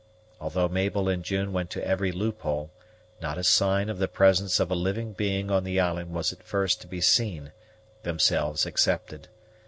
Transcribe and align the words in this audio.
Although 0.39 0.67
Mabel 0.69 1.07
and 1.09 1.23
June 1.23 1.53
went 1.53 1.69
to 1.69 1.85
every 1.87 2.11
loophole, 2.11 2.71
not 3.21 3.37
a 3.37 3.43
sign 3.43 3.87
of 3.87 3.99
the 3.99 4.07
presence 4.07 4.59
of 4.59 4.71
a 4.71 4.75
living 4.75 5.13
being 5.13 5.51
on 5.51 5.63
the 5.63 5.79
island 5.79 6.11
was 6.11 6.33
at 6.33 6.41
first 6.41 6.81
to 6.81 6.87
be 6.87 7.01
seen, 7.01 7.51
themselves 8.01 8.65
excepted. 8.65 9.27